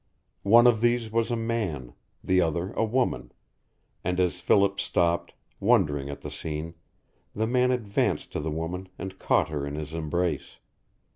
[0.41, 1.93] One of these was a man,
[2.23, 3.31] the other a woman,
[4.03, 6.73] and as Philip stopped, wondering at the scene,
[7.35, 10.57] the man advanced to the woman and caught her in his embrace.